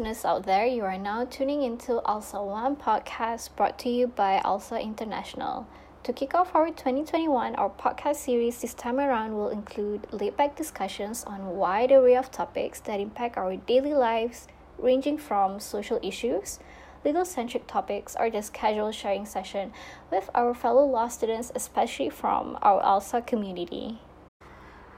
[0.00, 0.64] listeners out there.
[0.64, 5.66] You are now tuning into ALSA One podcast brought to you by ALSA International.
[6.04, 10.56] To kick off our 2021, our podcast series this time around will include laid back
[10.56, 16.00] discussions on a wide array of topics that impact our daily lives, ranging from social
[16.02, 16.60] issues,
[17.04, 19.70] legal centric topics, or just casual sharing session
[20.10, 23.98] with our fellow law students, especially from our ALSA community.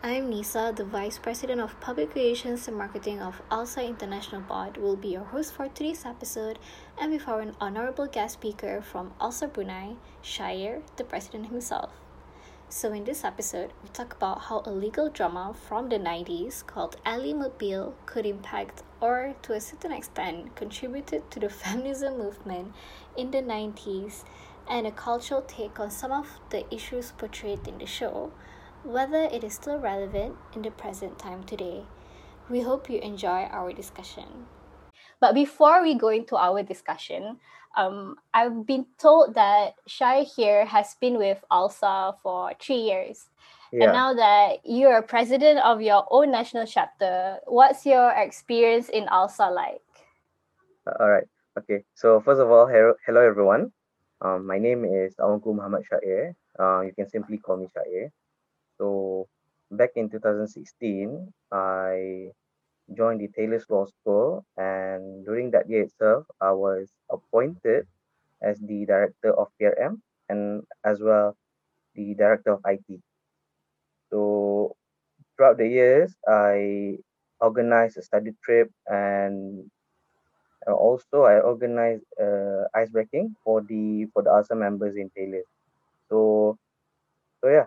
[0.04, 4.96] I'm Nisa, the Vice President of Public Relations and Marketing of ALSA International Board, will
[4.96, 6.58] be your host for today's episode,
[7.00, 11.92] and with our honorable guest speaker from ALSA Brunei, Shair, the President himself.
[12.68, 16.96] So, in this episode, we talk about how a legal drama from the 90s called
[17.06, 22.74] Ally McBeal could impact or, to a certain extent, contributed to the feminism movement
[23.16, 24.24] in the 90s
[24.68, 28.32] and a cultural take on some of the issues portrayed in the show
[28.84, 31.84] whether it is still relevant in the present time today.
[32.50, 34.46] We hope you enjoy our discussion.
[35.20, 37.38] But before we go into our discussion,
[37.76, 43.30] um, I've been told that Shai here has been with ALSA for three years.
[43.72, 43.84] Yeah.
[43.84, 49.48] And now that you're president of your own national chapter, what's your experience in ALSA
[49.54, 49.80] like?
[50.86, 51.24] Uh, all right.
[51.58, 51.84] Okay.
[51.94, 53.72] So first of all, hello, hello everyone.
[54.20, 56.34] Um, my name is Awangku Muhammad Shair.
[56.58, 58.10] Uh, you can simply call me Shair.
[58.82, 59.28] So
[59.70, 62.34] back in 2016, I
[62.90, 67.86] joined the Taylor's Law School, and during that year itself, I was appointed
[68.42, 71.36] as the director of PRM and as well
[71.94, 72.98] the director of IT.
[74.10, 74.74] So
[75.36, 76.98] throughout the years, I
[77.38, 79.70] organized a study trip and
[80.66, 85.46] also I organized uh, ice breaking for the for the ALSA members in Taylor.
[86.10, 86.58] So
[87.40, 87.66] so yeah,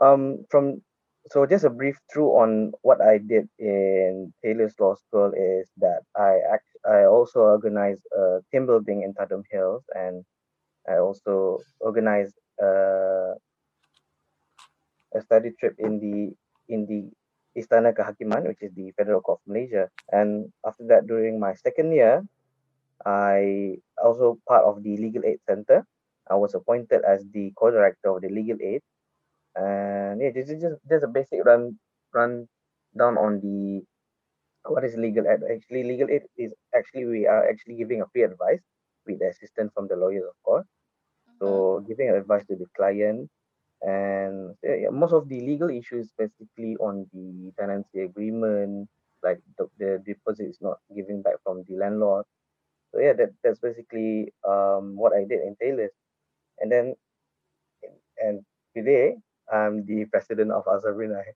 [0.00, 0.82] um, from
[1.30, 6.02] so just a brief through on what I did in Taylor's Law School is that
[6.16, 10.24] I act I also organized a team building in Tadom Hills and
[10.88, 13.40] I also organized uh,
[15.14, 16.36] a study trip in the
[16.68, 17.08] in the
[17.56, 19.88] Istana Kehakiman, which is the Federal Court of Malaysia.
[20.10, 22.26] And after that, during my second year,
[23.06, 25.86] I also part of the Legal Aid Center.
[26.28, 28.82] I was appointed as the co-director of the Legal Aid
[29.56, 31.78] and yeah, this is just just a basic run
[32.12, 32.46] run
[32.96, 33.82] down on the
[34.66, 35.40] what is legal aid.
[35.50, 38.62] Actually, legal aid is actually we are actually giving a free advice
[39.06, 40.66] with the assistance from the lawyers, of course.
[41.40, 41.88] So mm-hmm.
[41.88, 43.28] giving advice to the client,
[43.82, 44.54] and
[44.92, 48.88] most of the legal issues basically on the tenancy agreement,
[49.22, 52.24] like the, the deposit is not giving back from the landlord.
[52.92, 55.90] So yeah, that, that's basically um, what I did in Taylor's.
[56.60, 56.94] And then,
[58.18, 58.40] and
[58.76, 59.16] today
[59.52, 61.34] I'm the president of Brunei.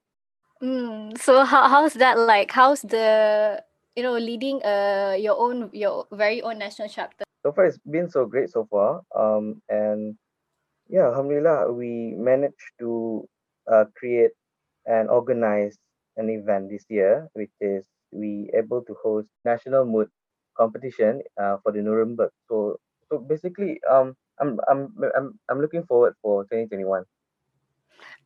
[0.62, 2.50] Mm, so how, how's that like?
[2.50, 3.62] How's the
[3.94, 7.24] you know leading uh your own your very own national chapter?
[7.46, 9.02] So far, it's been so great so far.
[9.14, 10.16] Um, and
[10.88, 13.28] yeah, Alhamdulillah, we managed to
[13.70, 14.32] uh, create
[14.86, 15.76] and organize
[16.16, 20.10] an event this year, which is we able to host national moot
[20.56, 22.30] competition uh, for the Nuremberg.
[22.48, 22.80] So
[23.10, 27.04] so basically, um, I'm I'm I'm I'm looking forward for 2021.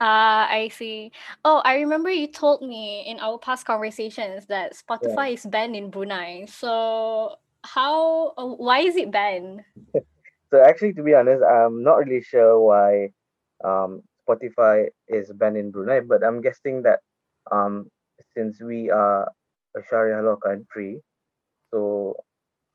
[0.01, 1.13] Ah, I see.
[1.45, 5.09] Oh, I remember you told me in our past conversations that Yeah.
[5.09, 6.47] Spotify is banned in Brunei.
[6.47, 9.65] So how uh, why is it banned?
[10.53, 13.09] So actually, to be honest, I'm not really sure why
[13.65, 17.01] um, Spotify is banned in Brunei, but I'm guessing that
[17.51, 17.89] um,
[18.37, 19.33] since we are
[19.75, 21.01] a Sharia law country,
[21.73, 22.17] so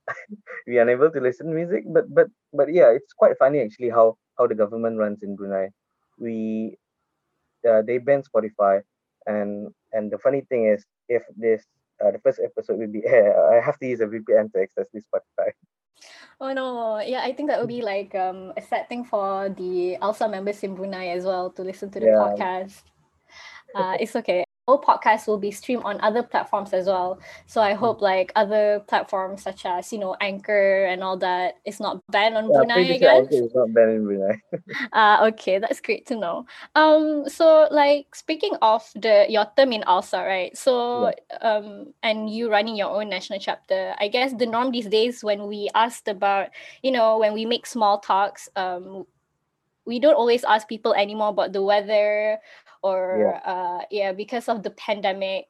[0.67, 1.83] we are unable to listen to music.
[1.87, 5.69] But but but yeah, it's quite funny actually how how the government runs in Brunei.
[6.17, 6.77] We
[7.67, 8.81] uh, they banned Spotify,
[9.25, 11.63] and and the funny thing is, if this
[12.03, 14.87] uh, the first episode will be air, I have to use a VPN to access
[14.93, 15.51] this Spotify.
[16.39, 19.97] Oh no, yeah, I think that would be like um a sad thing for the
[20.01, 22.21] ALSA members in Brunei as well to listen to the yeah.
[22.21, 22.83] podcast.
[23.75, 27.19] Uh, it's okay podcast will be streamed on other platforms as well.
[27.45, 31.79] So I hope like other platforms such as you know Anchor and all that is
[31.79, 33.29] not banned on yeah, Brunei again.
[33.31, 34.41] Sure it's not banned in Brunei.
[34.91, 36.45] uh okay, that's great to know.
[36.75, 40.57] Um, so like speaking of the your term in ALSA, right?
[40.57, 41.37] So yeah.
[41.39, 43.95] um, and you running your own national chapter.
[43.99, 46.49] I guess the norm these days when we asked about
[46.83, 49.05] you know when we make small talks, um,
[49.85, 52.37] we don't always ask people anymore about the weather
[52.87, 55.45] or yeah, uh, yeah because of the pandemic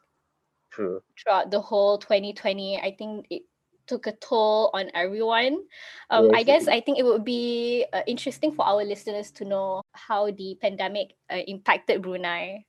[0.71, 1.01] true.
[1.17, 3.43] throughout the whole 2020 i think it
[3.87, 5.63] took a toll on everyone.
[6.09, 9.81] Um, i guess i think it would be uh, interesting for our listeners to know
[9.93, 12.65] how the pandemic uh, impacted brunei.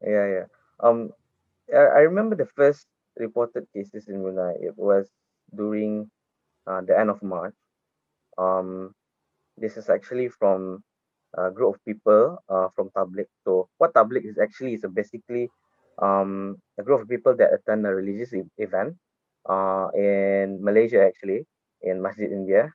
[0.00, 0.46] Yeah yeah.
[0.80, 1.12] Um
[1.68, 2.88] i remember the first
[3.20, 5.12] reported cases in brunei it was
[5.52, 6.08] during
[6.66, 7.54] uh, the end of March.
[8.38, 8.94] Um,
[9.56, 10.82] this is actually from
[11.38, 13.28] a group of people uh, from Tabligh.
[13.44, 15.48] So what Tabligh is actually is basically
[16.00, 18.96] um, a group of people that attend a religious e- event
[19.48, 21.46] uh, in Malaysia actually
[21.82, 22.70] in Masjid India.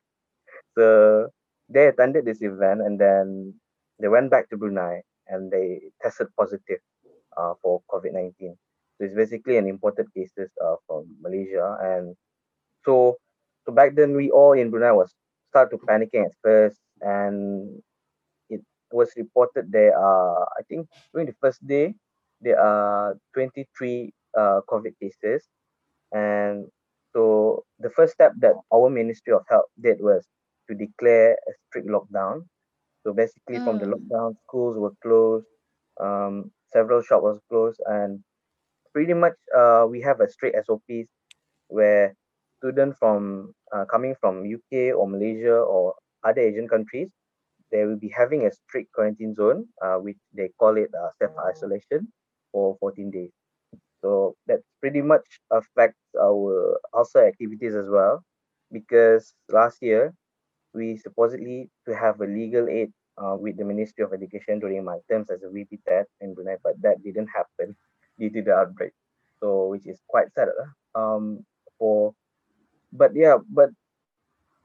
[0.76, 1.28] So
[1.68, 3.54] they attended this event and then
[4.00, 6.80] they went back to Brunei and they tested positive
[7.36, 8.56] uh, for COVID-19.
[8.98, 12.16] So it's basically an imported cases uh, from Malaysia and
[12.84, 13.16] so
[13.66, 15.14] so back then we all in Brunei was
[15.50, 17.80] start to panicking at first and
[18.92, 21.94] was reported there are I think during the first day
[22.40, 25.48] there are 23 uh, COVID cases
[26.12, 26.66] and
[27.12, 30.26] so the first step that our Ministry of Health did was
[30.68, 32.42] to declare a strict lockdown.
[33.04, 33.86] So basically, from the Mm.
[33.86, 35.46] lockdown, schools were closed,
[36.00, 38.20] um, several shops was closed, and
[38.92, 41.08] pretty much uh, we have a strict SOPs
[41.68, 42.14] where
[42.58, 45.94] students from uh, coming from UK or Malaysia or
[46.24, 47.10] other Asian countries,
[47.70, 51.32] they will be having a strict quarantine zone, uh, which they call it uh, self
[51.46, 52.08] isolation
[52.52, 53.30] for 14 days.
[54.02, 58.22] So that pretty much affects our ALSA activities as well,
[58.72, 60.14] because last year
[60.74, 64.98] we supposedly to have a legal aid uh, with the Ministry of Education during my
[65.10, 67.76] terms as a VP TED in Brunei, but that didn't happen
[68.18, 68.92] due to the outbreak.
[69.40, 70.48] So which is quite sad.
[70.54, 70.70] lah.
[70.94, 71.44] Um,
[71.78, 72.14] for
[72.92, 73.70] but yeah, but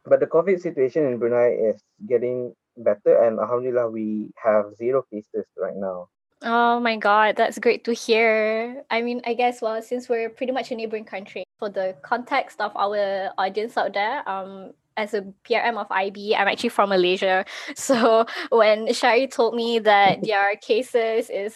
[0.06, 5.46] but the COVID situation in Brunei is getting better, and Alhamdulillah we have zero cases
[5.58, 6.08] right now.
[6.44, 8.84] Oh my God, that's great to hear.
[8.92, 12.60] I mean, I guess, well, since we're pretty much a neighboring country, for the context
[12.60, 17.46] of our audience out there, um, as a PRM of IB, I'm actually from Malaysia.
[17.75, 21.56] So when Shari told me that their cases is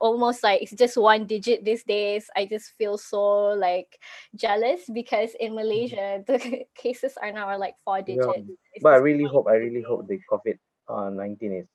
[0.00, 3.98] almost like it's just one digit these days, I just feel so like
[4.34, 8.48] jealous because in Malaysia, the cases are now like four digits.
[8.74, 10.58] It's but I really hope I really hope the COVID
[10.88, 11.68] uh, nineteen is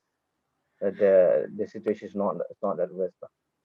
[0.83, 3.13] uh, the the situation is not it's not that worse.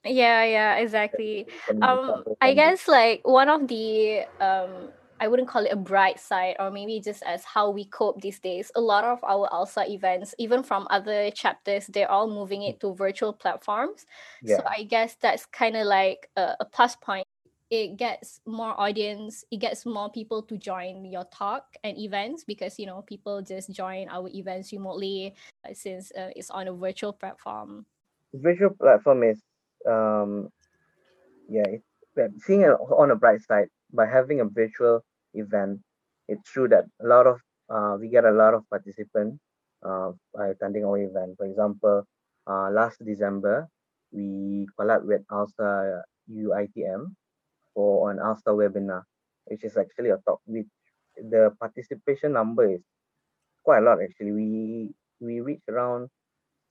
[0.05, 1.47] Yeah, yeah, exactly.
[1.83, 6.57] Um, I guess like one of the um I wouldn't call it a bright side
[6.59, 8.71] or maybe just as how we cope these days.
[8.75, 12.95] A lot of our ALSA events, even from other chapters, they're all moving it to
[12.95, 14.07] virtual platforms.
[14.43, 14.59] Yeah.
[14.59, 17.27] So I guess that's kind of like a, a plus point.
[17.71, 22.79] It gets more audience, it gets more people to join your talk and events because
[22.79, 25.35] you know people just join our events remotely
[25.69, 27.85] uh, since uh, it's on a virtual platform.
[28.33, 29.43] Virtual platform is
[29.87, 30.49] um
[31.49, 31.77] yeah
[32.41, 35.01] seeing it on a bright side by having a virtual
[35.35, 35.81] event
[36.29, 37.41] it's true that a lot of
[37.71, 39.39] uh, we get a lot of participants
[39.85, 41.37] uh, by attending our event.
[41.37, 42.05] For example
[42.47, 43.69] uh, last december
[44.13, 47.13] we collab with alsa uitm
[47.75, 49.03] for an alsa webinar
[49.47, 50.69] which is actually a talk which
[51.17, 52.81] the participation number is
[53.65, 54.33] quite a lot actually.
[54.33, 56.09] We we reach around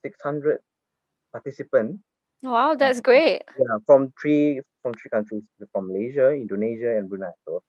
[0.02, 0.58] 600
[1.32, 2.02] participants
[2.42, 3.42] Wow, that's great.
[3.58, 5.42] yeah, from three from three countries
[5.72, 7.32] from Malaysia, Indonesia, and Brunei.
[7.46, 7.62] So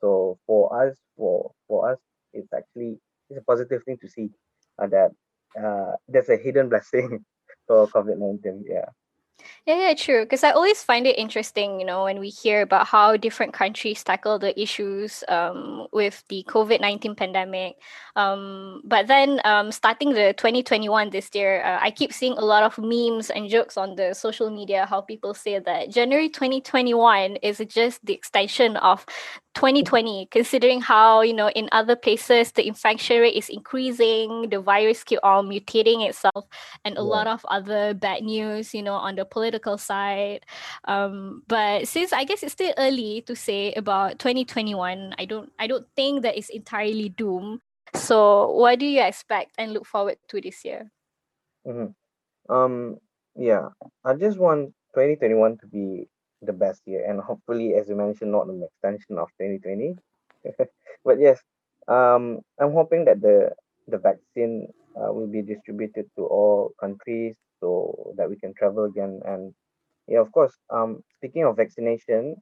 [0.00, 1.98] so for us, for for us,
[2.32, 2.98] it's actually
[3.30, 4.28] it's a positive thing to see
[4.78, 5.10] uh, that
[5.58, 7.24] uh, there's a hidden blessing
[7.66, 8.64] for COVID nineteen.
[8.68, 8.88] Yeah.
[9.66, 10.24] Yeah, yeah, true.
[10.24, 14.02] Because I always find it interesting, you know, when we hear about how different countries
[14.02, 17.76] tackle the issues um, with the COVID 19 pandemic.
[18.16, 22.62] Um, but then um, starting the 2021 this year, uh, I keep seeing a lot
[22.62, 27.62] of memes and jokes on the social media how people say that January 2021 is
[27.68, 29.06] just the extension of
[29.54, 35.02] 2020 considering how you know in other places the infection rate is increasing the virus
[35.04, 36.46] keep on mutating itself
[36.84, 37.02] and a Yeah.
[37.02, 40.46] lot of other bad news you know on the political side
[40.86, 45.66] um but since i guess it's still early to say about 2021 i don't i
[45.66, 47.60] don't think that it's entirely doomed
[47.94, 50.90] so what do you expect and look forward to this year
[51.66, 51.86] hmm
[52.48, 52.98] Um.
[53.36, 53.68] Yeah.
[54.04, 56.08] I just want 2021 to be
[56.42, 59.96] the best year, and hopefully, as you mentioned, not an extension of 2020.
[61.04, 61.40] but yes,
[61.88, 63.50] um, I'm hoping that the
[63.88, 69.20] the vaccine uh, will be distributed to all countries so that we can travel again.
[69.24, 69.54] And
[70.08, 70.54] yeah, of course.
[70.70, 72.36] Um, speaking of vaccination,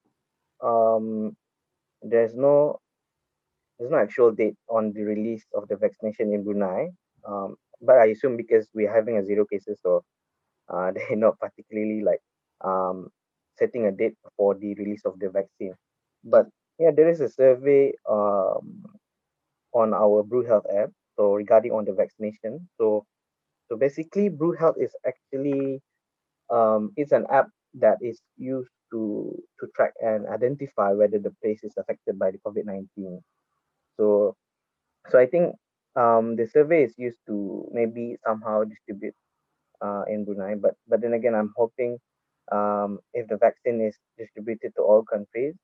[0.62, 1.36] um,
[2.02, 2.80] there's no
[3.78, 6.88] there's no actual date on the release of the vaccination in Brunei.
[7.26, 10.04] Um, but I assume because we're having a zero cases, so
[10.68, 12.20] uh, they're not particularly like
[12.62, 13.08] um,
[13.58, 15.74] setting a date for the release of the vaccine.
[16.24, 16.46] But
[16.78, 18.84] yeah, there is a survey um,
[19.74, 20.90] on our BruHealth app.
[21.16, 23.04] So regarding on the vaccination, so
[23.68, 25.82] so basically, BruHealth is actually
[26.50, 31.60] um, it's an app that is used to to track and identify whether the place
[31.62, 33.20] is affected by the COVID nineteen.
[33.98, 34.36] So
[35.10, 35.56] so I think
[35.96, 39.14] um, the survey is used to maybe somehow distribute
[39.82, 41.98] uh, in Brunei, but but then again, I'm hoping
[42.52, 45.54] um, if the vaccine is distributed to all countries,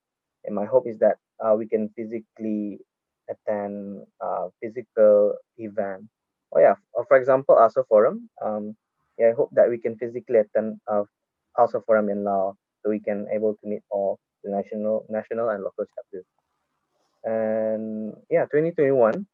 [0.45, 2.79] and my hope is that uh, we can physically
[3.31, 6.05] attend uh, physical event.
[6.55, 6.75] Oh yeah,
[7.09, 8.29] for example, ALSA Forum.
[8.45, 8.77] Um,
[9.19, 11.05] yeah, I hope that we can physically attend uh,
[11.59, 15.65] ALSA Forum in Laos, so we can able to meet all the national, national and
[15.65, 16.27] local chapters.
[17.25, 19.27] And yeah, 2021.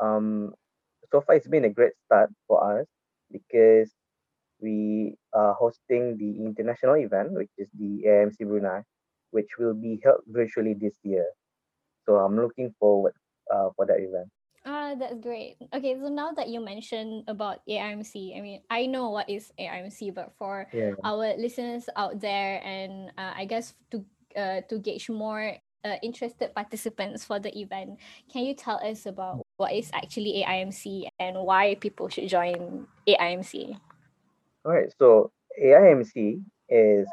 [0.00, 0.54] Um,
[1.12, 2.86] so far it's been a great start for us
[3.30, 3.92] because
[4.64, 8.80] we are hosting the international event, which is the AIMC Brunei,
[9.30, 11.28] which will be held virtually this year.
[12.08, 13.12] So I'm looking forward
[13.52, 14.32] uh, for that event.
[14.64, 15.60] Ah, that's great.
[15.76, 20.16] Okay, so now that you mentioned about AIMC, I mean, I know what is AIMC,
[20.16, 20.96] but for Yeah.
[21.04, 24.00] our listeners out there, and uh, I guess to
[24.32, 28.00] uh, to gauge more uh, interested participants for the event,
[28.32, 33.76] can you tell us about what is actually AIMC and why people should join AIMC?
[34.64, 34.90] All right.
[34.98, 35.30] So
[35.62, 37.06] AIMC is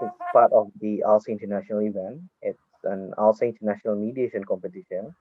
[0.00, 2.22] it's part of the ALSA International event.
[2.42, 5.14] It's an ALSA International mediation competition.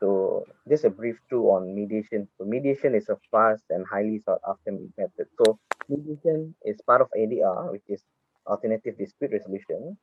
[0.00, 2.28] So just a brief through on mediation.
[2.38, 5.28] So mediation is a fast and highly sought after method.
[5.38, 8.02] So mediation is part of ADR, which is
[8.46, 9.96] alternative dispute resolution.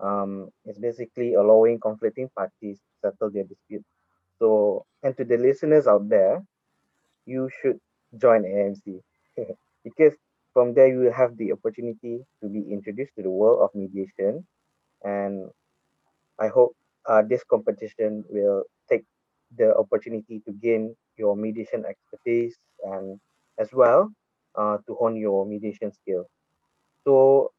[0.00, 3.84] Um, it's basically allowing conflicting parties to settle their dispute.
[4.38, 6.42] So, and to the listeners out there,
[7.26, 7.78] you should
[8.18, 9.00] join AIMC
[9.84, 10.14] because
[10.52, 14.46] from there you will have the opportunity to be introduced to the world of mediation.
[15.04, 15.50] And
[16.38, 16.76] i hope
[17.08, 19.04] uh, this competition will take
[19.58, 23.20] the opportunity to gain your mediation expertise and
[23.58, 24.10] as well
[24.54, 26.24] uh, to hone your mediation skill.
[27.04, 27.52] So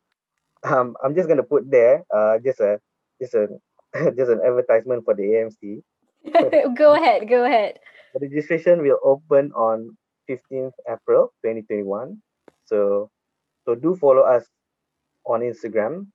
[0.63, 2.79] um, i'm just going to put there uh, just a
[3.21, 3.47] just a
[4.17, 5.81] just an advertisement for the amc
[6.77, 7.77] go ahead, go ahead.
[8.13, 9.95] the registration will open on
[10.29, 12.17] 15th april 2021
[12.73, 13.11] so
[13.65, 14.45] so do follow us
[15.25, 16.07] on Instagram.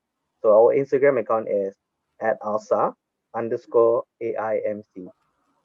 [0.43, 1.75] So our Instagram account is
[2.21, 2.95] at alsa
[3.35, 5.07] underscore AIMC.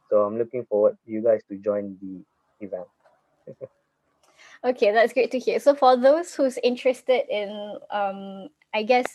[0.09, 2.21] So I'm looking forward you guys to join the
[2.65, 2.87] event.
[4.65, 5.59] Okay, that's great to hear.
[5.59, 9.05] So for those who's interested in um I guess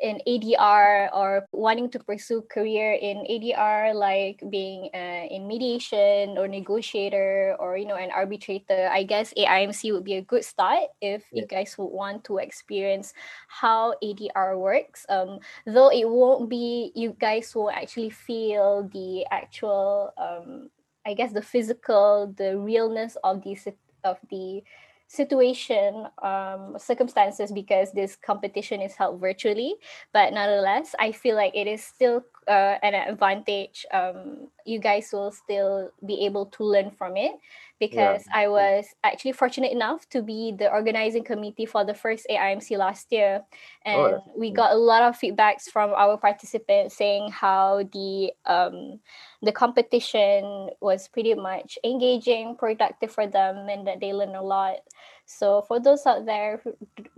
[0.00, 6.46] in ADR or wanting to pursue career in ADR like being uh, in mediation or
[6.46, 11.24] negotiator or you know an arbitrator, I guess AIMC would be a good start if
[11.32, 13.12] you guys would want to experience
[13.48, 15.04] how ADR works.
[15.08, 20.70] Um though it won't be you guys will actually feel the actual um
[21.06, 23.56] I guess the physical, the realness of the
[24.04, 24.62] of the
[25.08, 29.74] situation um, circumstances because this competition is held virtually.
[30.12, 35.30] But nonetheless i feel like it is still uh, an advantage um, you guys will
[35.30, 37.32] still be able to learn from it.
[37.80, 38.42] Because yeah.
[38.42, 43.06] i was actually fortunate enough to be the organizing committee for the first aimc last
[43.12, 43.44] year.
[43.84, 48.98] And oh, we got a lot of feedbacks from our participants saying how the um,
[49.42, 54.80] the competition was pretty much engaging productive for them and that they learned a lot.
[55.26, 56.60] So for those out there,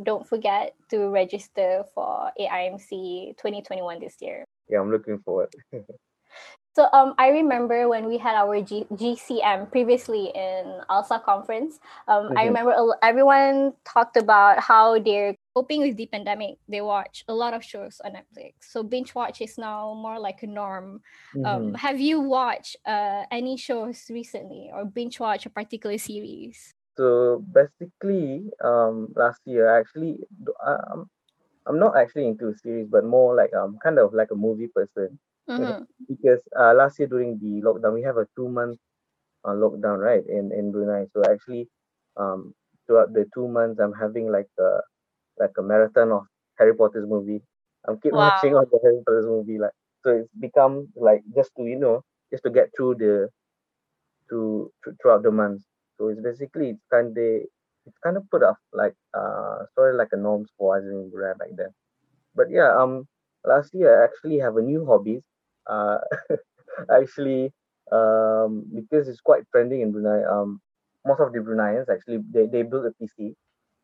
[0.02, 4.44] don't forget to register for AIMC 2021 this year.
[4.70, 5.52] Yeah, I'm looking forward.
[6.76, 11.78] so um, I remember when we had our G- GCM previously in ALSA conference.
[12.06, 12.38] Um, mm-hmm.
[12.38, 16.58] I remember everyone talked about how they're coping with the pandemic.
[16.68, 18.70] They watch a lot of shows on Netflix.
[18.70, 21.02] So binge watch is now more like a norm.
[21.34, 21.46] Um, mm-hmm.
[21.46, 26.74] Um, have you watched uh, any shows recently or binge watch a particular series?
[26.96, 30.18] So basically, um, last year actually,
[30.64, 31.08] I'm
[31.66, 35.18] I'm not actually into series, but more like um kind of like a movie person.
[35.48, 35.82] Mm-hmm.
[36.08, 38.78] because uh, last year during the lockdown, we have a two month
[39.44, 41.06] uh, lockdown, right, in in Brunei.
[41.12, 41.68] So actually,
[42.16, 42.54] um,
[42.86, 44.78] throughout the two months, I'm having like a
[45.38, 46.22] like a marathon of
[46.58, 47.42] Harry Potter's movie.
[47.88, 48.30] I'm keep wow.
[48.30, 49.72] watching all the Harry Potter's movie, like
[50.04, 53.28] so it's become like just to you know just to get through the
[54.28, 54.70] through
[55.02, 55.64] throughout the months.
[55.98, 57.42] So it's basically it's kind of
[57.90, 61.10] it's kind of put up like uh sort of like a norms for us in
[61.10, 61.70] Brunei back then.
[62.34, 63.06] But yeah, um
[63.44, 65.22] last year I actually have a new hobbies.
[65.66, 65.98] Uh
[66.98, 67.52] actually
[67.92, 70.22] um because it's quite trending in Brunei.
[70.24, 70.60] Um
[71.06, 73.34] most of the Bruneians actually they, they build a PC.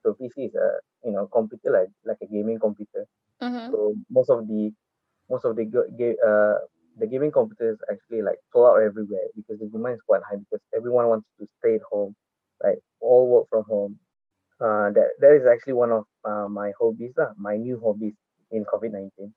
[0.02, 3.06] So PC is a you know computer like like a gaming computer.
[3.42, 3.72] Mm-hmm.
[3.72, 4.72] So most of the
[5.28, 5.64] most of the
[5.98, 6.58] game uh
[6.98, 10.60] the gaming computers actually like sold out everywhere because the demand is quite high because
[10.75, 12.14] everyone wants to stay at home,
[12.62, 13.98] like all work from home.
[14.60, 18.14] Uh, that that is actually one of uh, my hobbies, lah, my new hobbies
[18.50, 19.34] in COVID nineteen.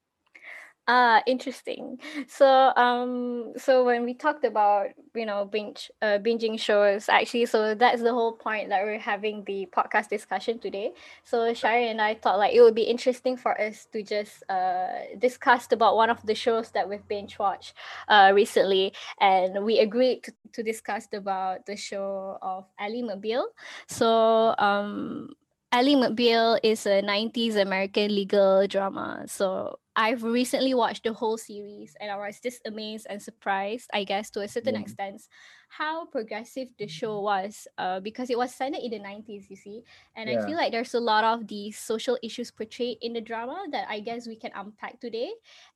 [0.90, 2.00] Ah, interesting.
[2.28, 7.76] So, um, so when we talked about you know binge, uh, binging shows, actually, so
[7.76, 10.94] that's the whole point that we're having the podcast discussion today.
[11.26, 15.14] So Shari and I thought like it would be interesting for us to just uh
[15.20, 17.76] discuss about one of the shows that we've binge watched
[18.08, 23.46] uh recently, and we agreed to, to discuss about the show of Ally McBeal.
[23.88, 25.36] So, um.
[25.72, 29.24] Ally McBeal is a 90s American legal drama.
[29.28, 34.06] So I've recently watched the whole series and I was just amazed and surprised, I
[34.06, 34.82] guess, to a certain Yeah.
[34.82, 35.28] extent,
[35.68, 37.68] how progressive the show was.
[37.78, 39.84] Uh, because it was set in the 90s, you see.
[40.16, 43.66] And I feel like there's a lot of these social issues portrayed in the drama
[43.72, 45.32] that I guess we can unpack today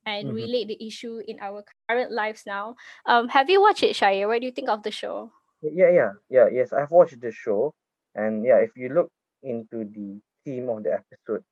[0.06, 0.34] and Mhm.
[0.34, 2.76] relate the issue in our current lives now.
[3.06, 4.26] Um, have you watched it, Shaya?
[4.26, 5.32] What do you think of the show?
[5.62, 6.48] Yeah, yeah, yeah.
[6.52, 7.74] Yes, I've watched the show,
[8.14, 9.10] and yeah, if you look
[9.42, 11.44] into the theme of the episode,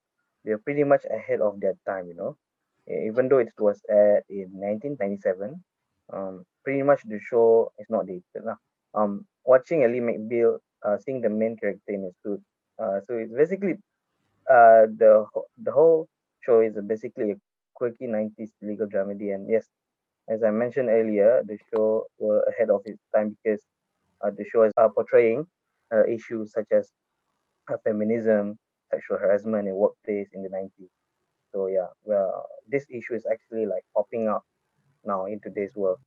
[0.44, 2.08] they're pretty much ahead of their time.
[2.08, 2.36] You know,
[2.88, 5.62] even though it was at in 1997,
[6.12, 8.56] um, pretty much the show is not dated lah.
[8.94, 12.40] Um, watching Ally McBeal, uh, seeing the main character in a suit,
[12.78, 13.74] uh, so it's basically,
[14.50, 15.26] uh, the
[15.62, 16.08] the whole
[16.40, 17.36] show is basically a
[17.74, 19.66] quirky 90s legal dramedy, and yes,
[20.28, 23.62] as I mentioned earlier, the show were ahead of its time because
[24.22, 25.46] uh, the show is uh, portraying
[25.94, 26.90] uh, issues such as
[27.72, 28.56] uh, feminism,
[28.90, 30.90] sexual harassment in workplace in the 90s.
[31.52, 34.44] So yeah, well, this issue is actually like popping up
[35.04, 35.98] now in today's world.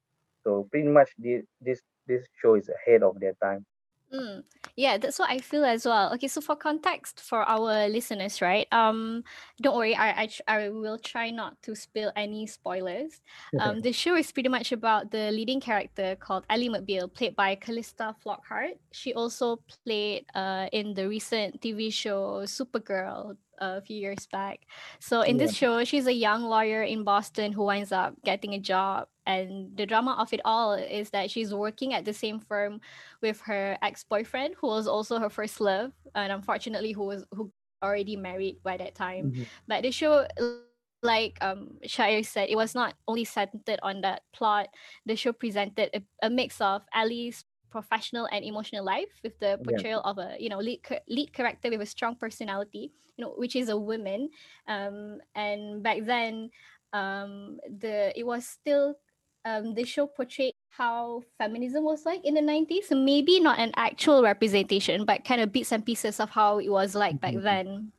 [0.44, 3.66] So pretty much the, this this show is ahead of their time.
[4.14, 4.44] Mm,
[4.76, 6.14] yeah, that's what I feel as well.
[6.14, 8.68] Okay, so for context for our listeners, right?
[8.74, 9.24] Um,
[9.62, 13.22] don't worry, I I, I will try not to spill any spoilers.
[13.58, 17.56] Um, the show is pretty much about the leading character called Ally McBeal, played by
[17.56, 18.76] Calista Flockhart.
[18.92, 24.60] She also played uh in the recent TV show Supergirl a few years back.
[25.00, 25.38] So in Yeah.
[25.38, 29.08] this show, she's a young lawyer in Boston who winds up getting a job.
[29.26, 32.82] And the drama of it all is that she's working at the same firm
[33.22, 37.52] with her ex-boyfriend who was also her first love and unfortunately who was who
[37.84, 39.32] already married by that time.
[39.32, 39.46] Mhm.
[39.68, 40.26] but the show
[41.04, 44.70] like um Shair said it was not only centered on that plot.
[45.06, 50.02] The show presented a, a mix of Ally's professional and emotional life with the portrayal
[50.02, 53.70] of a you know lead lead character with a strong personality you know which is
[53.70, 54.30] a woman.
[54.68, 56.50] Um and back then
[56.94, 58.96] um the it was still
[59.46, 62.90] um, the show portrayed how feminism was like in the 90s.
[62.90, 66.70] So maybe not an actual representation, but kind of bits and pieces of how it
[66.70, 67.44] was like back Mhm.
[67.44, 67.92] then.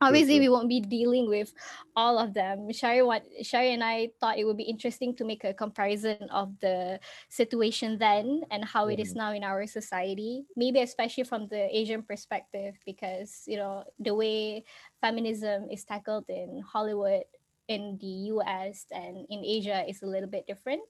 [0.00, 1.52] Obviously, we won't be dealing with
[1.96, 2.70] all of them.
[2.72, 6.54] Shari, what, Shari and I thought it would be interesting to make a comparison of
[6.60, 9.16] the situation then and how it is Mhm.
[9.16, 10.46] now in our society.
[10.54, 14.62] Maybe especially from the Asian perspective, because you know the way
[15.02, 17.24] feminism is tackled in Hollywood
[17.68, 20.82] in the US and in Asia is a little bit different.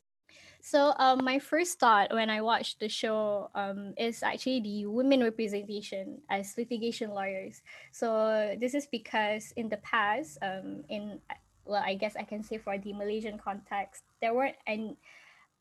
[0.61, 5.23] So um, my first thought when I watched the show um, is actually the women
[5.23, 7.63] representation as litigation lawyers.
[7.93, 11.21] So this is because in the past, um, in
[11.65, 14.97] well, I guess I can say for the Malaysian context, there weren't and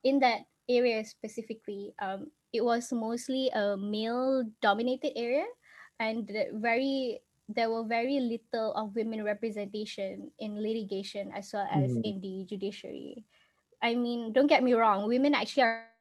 [0.03, 5.45] in that area specifically, um, it was mostly a male-dominated area,
[5.99, 12.03] and very there were very little of women representation in litigation as well as Mhm.
[12.03, 13.25] in the judiciary.
[13.81, 15.91] I mean, don't get me wrong, women actually are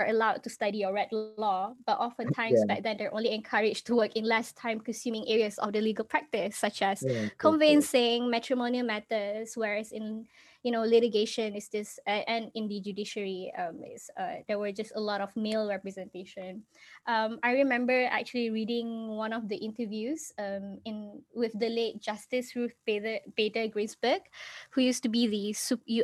[0.00, 2.64] are allowed to study or read law, but oftentimes Yeah.
[2.64, 6.04] back then they're only encouraged to work in less time consuming areas of the legal
[6.04, 10.26] practice, such as Yeah, conveyancing, matrimonial matters, whereas in
[10.62, 14.72] you know litigation is this uh, and in the judiciary um is uh, there were
[14.72, 16.62] just a lot of male representation.
[17.06, 22.54] Um i remember actually reading one of the interviews um in with the late justice
[22.54, 24.22] ruth bader, bader ginsburg
[24.70, 25.54] who used to be the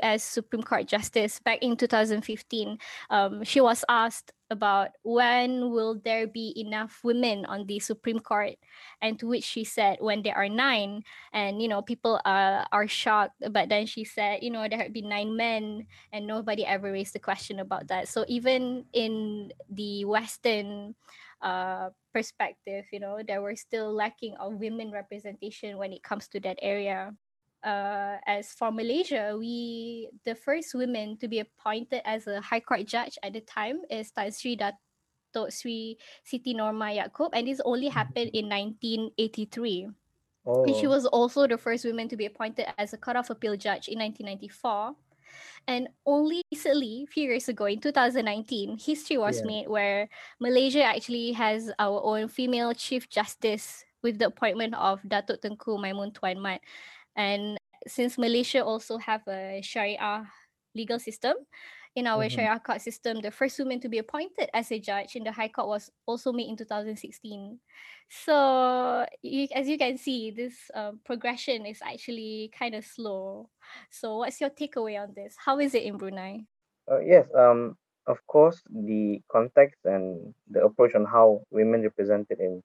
[0.02, 2.78] us supreme court justice back in 2015
[3.10, 8.56] um she was asked about when will there be enough women on the supreme court?
[9.02, 11.04] And to which she said when there are nine.
[11.32, 14.92] And you know people are are shocked but then she said you know there had
[14.92, 18.08] been nine men and nobody ever raised the question about that.
[18.08, 20.94] So even in the western
[21.40, 26.40] uh perspective you know there were still lacking of women representation when it comes to
[26.40, 27.14] that area
[27.64, 32.86] uh, as for Malaysia, we the first women to be appointed as a High Court
[32.86, 37.88] judge at the time is Tan Sri Dato Sri Siti Norma Yaakob, and this only
[37.88, 39.88] happened in 1983.
[40.66, 43.30] And she Oh, was also the first woman to be appointed as a Court of
[43.30, 44.94] Appeal judge in 1994.
[45.66, 49.44] And only recently, a few years ago, in 2019, history was Yeah.
[49.44, 50.08] made where
[50.40, 56.14] Malaysia actually has our own female Chief Justice with the appointment of Datuk Tengku Maimun
[56.14, 56.60] Tuan Mat.
[57.18, 60.30] And since Malaysia also have a Sharia
[60.74, 61.34] legal system,
[61.98, 62.30] in our Mhm.
[62.30, 65.48] Sharia court system, the first woman to be appointed as a judge in the High
[65.48, 67.58] Court was also made in 2016.
[68.08, 73.50] So, you, as you can see, this um, progression is actually kind of slow.
[73.90, 75.34] So, what's your takeaway on this?
[75.36, 76.46] How is it in Brunei?
[76.86, 77.76] Uh, yes, um,
[78.06, 82.62] of course, the context and the approach on how women represented in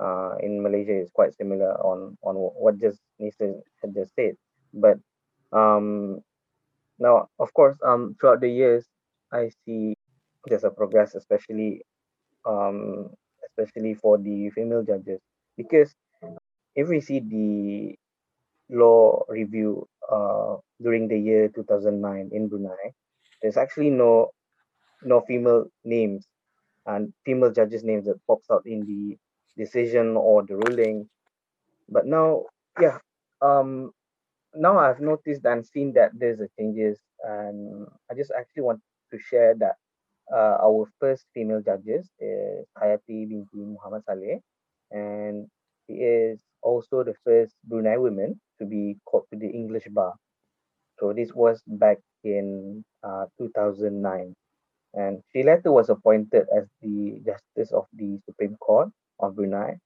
[0.00, 4.36] uh, in Malaysia is quite similar on on what just Nisa had just said.
[4.72, 4.98] But
[5.52, 6.20] um,
[6.98, 8.86] now, of course, um, throughout the years,
[9.32, 9.96] I see
[10.46, 11.82] there's a progress, especially
[12.46, 13.10] um,
[13.46, 15.20] especially for the female judges,
[15.56, 15.94] because
[16.74, 17.96] if we see the
[18.74, 22.92] law review uh, during the year 2009 in Brunei,
[23.42, 24.30] there's actually no
[25.02, 26.26] no female names
[26.86, 29.16] and female judges names that pops out in the
[29.56, 31.08] decision or the ruling.
[31.88, 32.44] But now,
[32.80, 32.98] yeah,
[33.42, 33.92] um,
[34.54, 38.80] now I've noticed and seen that there's a changes, and I just actually want
[39.12, 39.76] to share that
[40.32, 44.40] uh, our first female judges is Hayati binti Muhammad Saleh,
[44.90, 45.46] and
[45.86, 50.14] she is also the first Brunei woman to be called to the English bar.
[50.98, 54.34] So this was back in uh, 2009,
[54.94, 58.88] and she later was appointed as the Justice of the Supreme Court
[59.20, 59.78] of Brunei,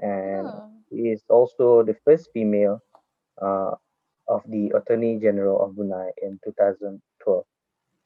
[0.00, 2.80] and Oh, she is also the first female
[3.40, 3.72] uh,
[4.28, 7.44] of the Attorney General of Brunei in 2012.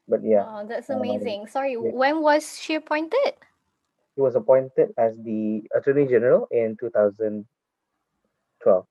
[0.09, 1.47] But yeah, oh, that's um, amazing.
[1.49, 3.35] Sorry, yeah, when was she appointed?
[4.15, 8.87] he was appointed as the Attorney General in 2012.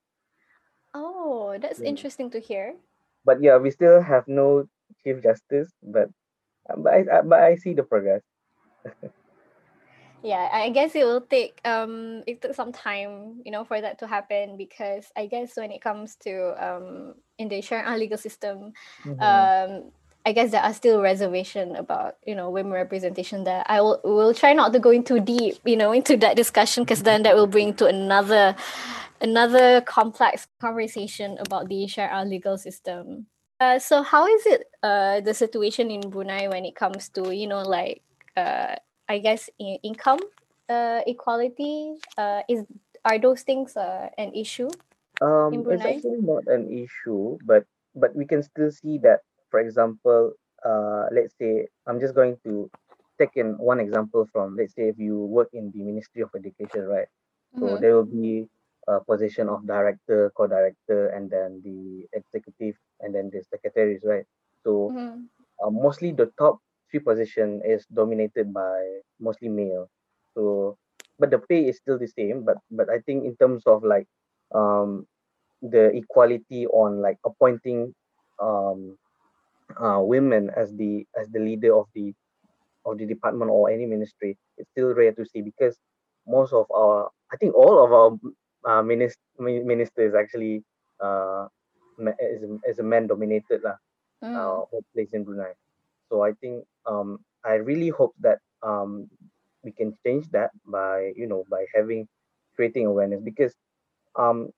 [0.93, 1.87] Oh, that's Yeah.
[1.89, 2.75] interesting to hear.
[3.25, 4.67] But yeah, we still have no
[5.03, 6.09] Chief Justice, but
[6.77, 8.21] but I but I see the progress.
[10.25, 13.99] Yeah, I guess it will take um it took some time, you know, for that
[13.99, 18.73] to happen because I guess when it comes to um in the Sharia legal system,
[19.05, 19.21] Mhm.
[19.21, 19.91] um
[20.25, 23.63] I guess there are still reservation about you know women representation there.
[23.69, 27.03] I will will try not to go into deep, you know, into that discussion because
[27.03, 28.55] then that will bring to another
[29.21, 33.27] another complex conversation about the Sharia legal system.
[33.59, 37.47] Uh, so how is it uh the situation in Brunei when it comes to you
[37.47, 38.01] know like
[38.35, 38.75] uh
[39.09, 40.19] I guess in income
[40.69, 42.65] uh equality uh is
[43.05, 44.69] are those things uh an issue
[45.21, 47.65] Um, it's actually not an issue, but
[47.95, 50.33] but we can still see that, for example,
[50.65, 52.69] uh, let's say I'm just going to
[53.19, 56.83] take in one example from, let's say, if you work in the Ministry of Education,
[56.85, 57.07] right?
[57.59, 57.81] So Mm-hmm.
[57.81, 58.47] there will be
[58.87, 64.25] a position of director, co-director, and then the executive, and then the secretaries, right?
[64.63, 65.25] So Mm-hmm.
[65.63, 66.59] uh, mostly the top
[66.99, 69.89] position is dominated by mostly male.
[70.35, 70.77] So,
[71.19, 72.43] but the pay is still the same.
[72.45, 74.07] But but I think in terms of like
[74.53, 75.05] um
[75.61, 77.93] the equality on like appointing
[78.41, 78.97] um
[79.81, 82.13] uh women as the as the leader of the
[82.85, 85.77] of the department or any ministry, it's still rare to see because
[86.27, 88.11] most of our I think all of our
[88.65, 90.63] uh, minis- mi- ministers actually
[91.01, 91.47] uh
[92.19, 93.75] is, is a man dominated lah
[94.23, 94.35] Mm.
[94.35, 95.53] uh workplace in Brunei.
[96.09, 99.09] So I think um I really hope that um
[99.63, 102.07] we can change that by you know by having
[102.55, 103.53] creating awareness because
[104.15, 104.49] um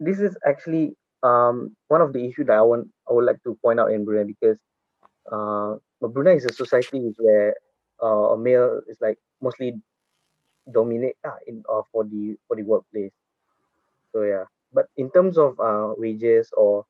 [0.00, 3.56] this is actually um one of the issue that I want I would like to
[3.62, 4.58] point out in Brunei because
[5.32, 7.54] uh Brunei is a society where
[8.02, 9.74] uh, a male is like mostly
[10.72, 13.12] dominate uh, in uh, for the for the workplace.
[14.12, 16.84] So yeah, but in terms of uh wages or,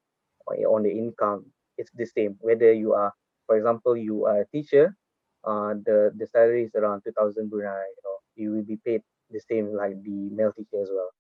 [0.47, 1.47] or on the income,
[1.79, 2.37] it's the same.
[2.41, 3.13] Whether you are,
[3.51, 4.95] for example, you are a teacher,
[5.43, 7.83] uh the the salary is around two thousand Brunei.
[7.83, 9.03] You know, you will be paid
[9.35, 11.11] the same like the male teacher as well.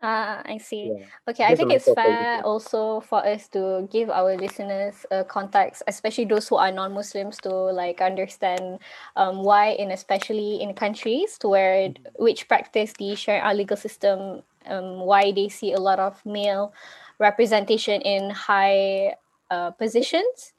[0.00, 0.88] Ah, I see.
[0.88, 5.04] Yeah, Okay, I just a think it's fair also for us to give our listeners
[5.10, 8.80] a context, especially those who are non-Muslims, to like understand
[9.16, 15.04] um, why, in especially in countries to where which practice the Sharia legal system, um,
[15.04, 16.72] why they see a lot of male
[17.20, 19.16] representation in high
[19.50, 20.54] uh, positions.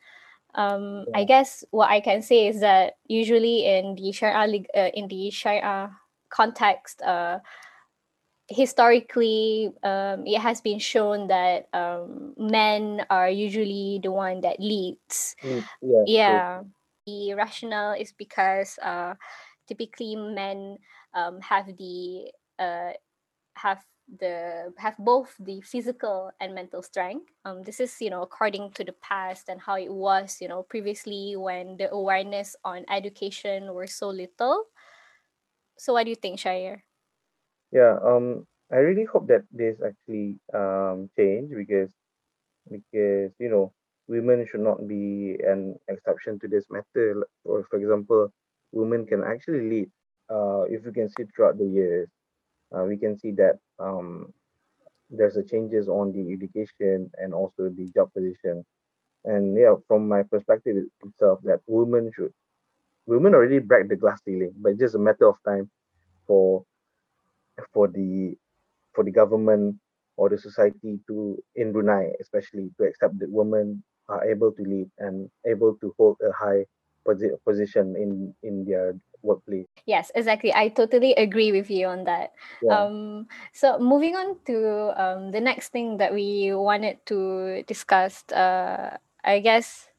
[0.56, 5.08] Um, I guess what I can say is that usually in the Sharia uh, in
[5.08, 5.92] the Sharia
[6.30, 7.40] context, uh,
[8.50, 15.36] historically um, it has been shown that um, men are usually the one that leads.
[15.44, 16.62] Lead, yeah, yeah.
[17.08, 19.16] The rationale is because uh,
[19.68, 20.78] typically men
[21.14, 22.92] um, have the uh,
[23.56, 23.80] have
[24.20, 28.84] the have both the physical and mental strength um, this is you know according to
[28.84, 33.88] the past and how it was you know previously when the awareness on education were
[33.88, 34.66] so little
[35.78, 36.84] so what do you think shire
[37.72, 41.92] Yeah, um, I really hope that this actually um change because
[42.70, 43.74] because you know
[44.08, 47.26] women should not be an exception to this matter.
[47.46, 48.32] Or for example,
[48.72, 49.92] women can actually lead.
[50.30, 52.10] Uh, if you can see throughout the years,
[52.78, 54.34] uh, we can see that um,
[55.10, 58.66] there's a changes on the education and also the job position.
[59.26, 62.34] And yeah, from my perspective itself, that women should
[63.08, 65.70] women already break the glass ceiling, but just a matter of time
[66.28, 66.66] for
[67.74, 68.36] for the
[68.96, 69.76] for the government
[70.18, 74.90] or the society to in Brunei especially to accept that women are able to lead
[75.00, 76.66] and able to hold a high
[77.08, 79.68] posi- position in in their workplace.
[79.86, 80.54] Yes, exactly.
[80.54, 82.34] I totally agree with you on that.
[82.62, 82.86] Yeah.
[82.86, 88.98] Um, so moving on to um, the next thing that we wanted to discuss, uh,
[89.24, 89.90] I guess,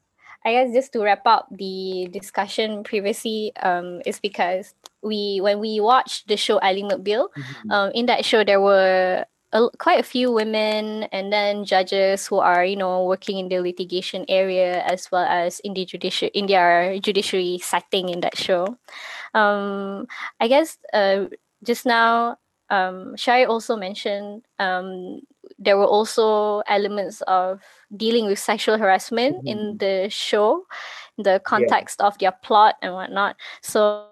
[0.45, 5.79] I guess just to wrap up the discussion previously, um, is because we when we
[5.79, 7.71] watched the show Ally McBeal, Mhm.
[7.71, 12.39] um, in that show there were a, quite a few women and then judges who
[12.39, 16.47] are you know working in the litigation area as well as in the judicial in
[16.47, 18.77] their judiciary setting in that show.
[19.33, 20.07] Um
[20.41, 21.25] i guess uh
[21.63, 22.37] just now
[22.69, 25.21] um shai also mentioned um
[25.59, 27.61] there were also elements of
[27.95, 29.79] dealing with sexual harassment in Mhm.
[29.79, 30.65] the show
[31.17, 33.35] in the context of their plot and whatnot.
[33.61, 34.07] So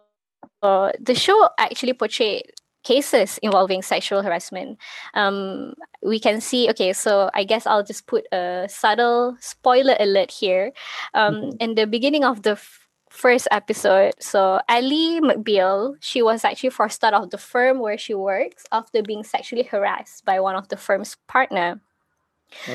[0.62, 2.52] uh, the show actually portrayed
[2.84, 4.78] cases involving sexual harassment
[5.14, 10.32] um we can see okay so i guess i'll just put a subtle spoiler alert
[10.32, 10.72] here
[11.14, 11.58] um Mhm.
[11.60, 17.04] in the beginning of the f- first episode so Ally McBeal she was actually forced
[17.04, 20.78] out of the firm where she works after being sexually harassed by one of the
[20.78, 21.82] firm's partner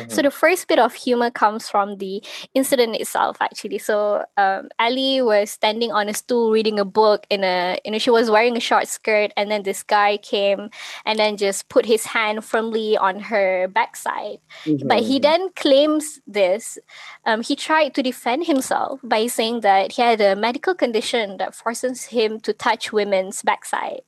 [0.09, 0.23] so Mhm.
[0.23, 2.23] the first bit of humor comes from the
[2.55, 3.79] incident itself, actually.
[3.79, 7.99] So um, Ally was standing on a stool reading a book in a, you know,
[7.99, 10.71] she was wearing a short skirt, and then this guy came
[11.05, 14.39] and then just put his hand firmly on her backside.
[14.85, 15.23] But he Mhm.
[15.23, 16.79] then claims this.
[17.25, 21.55] Um, he tried to defend himself by saying that he had a medical condition that
[21.55, 24.03] forces him to touch women's backside.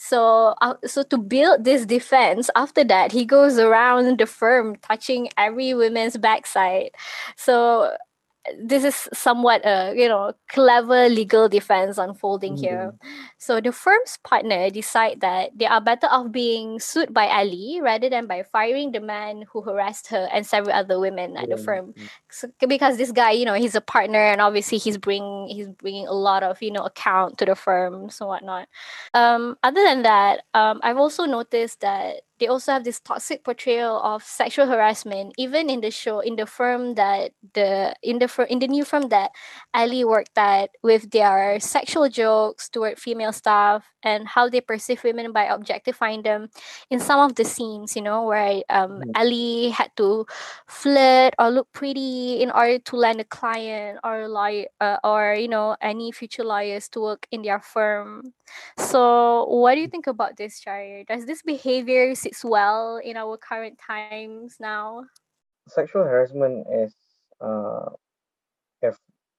[0.00, 5.28] So, uh, so to build this defense, after that, he goes around the firm touching
[5.36, 6.90] every woman's backside.
[7.36, 7.96] So,
[8.60, 12.92] this is somewhat a you know clever legal defense unfolding here.
[12.92, 12.98] Mhm.
[13.38, 18.08] So the firm's partner decide that they are better off being sued by Ally rather
[18.10, 21.94] than by firing the man who harassed her and several other women at the firm.
[21.94, 22.08] Mm.
[22.30, 26.06] So, because this guy, you know, he's a partner and obviously he's bringing he's bringing
[26.06, 28.68] a lot of you know account to the firm so whatnot.
[29.14, 34.00] Um, other than that, um, I've also noticed that they also have this toxic portrayal
[34.02, 38.58] of sexual harassment, even in the show, in the firm that the in the in
[38.58, 39.30] the new firm that
[39.74, 45.32] Ally worked at, with their sexual jokes toward female staff and how they perceive women
[45.32, 46.48] by objectifying them.
[46.90, 49.02] In some of the scenes, you know, where um.
[49.14, 50.26] Ally had to
[50.66, 55.48] flirt or look pretty in order to land a client or lawyer uh, or you
[55.48, 58.32] know any future lawyers to work in their firm.
[58.78, 61.04] So, what do you think about this, Shari?
[61.08, 65.06] Does this behavior sits well in our current times now?
[65.68, 66.94] Sexual harassment is
[67.40, 67.90] uh
[68.82, 68.98] if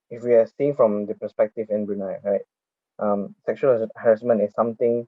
[0.09, 2.41] if we are seeing from the perspective in Brunei, right?
[2.99, 5.07] Um, sexual harassment is something